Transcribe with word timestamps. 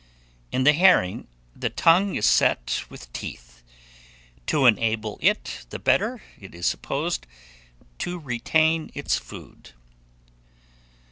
In 0.51 0.63
the 0.63 0.73
herring, 0.73 1.27
the 1.55 1.69
tongue 1.69 2.15
is 2.15 2.25
set 2.25 2.85
with 2.89 3.13
teeth, 3.13 3.61
to 4.47 4.65
enable 4.65 5.19
it 5.21 5.67
the 5.69 5.77
better, 5.77 6.23
it 6.39 6.55
is 6.55 6.65
supposed, 6.65 7.27
to 7.99 8.17
retain 8.17 8.89
its 8.95 9.17
food. 9.19 9.73